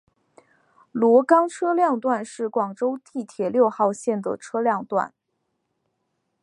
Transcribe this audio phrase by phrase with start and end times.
[0.91, 5.13] 萝岗车辆段是广州地铁六号线的车辆段。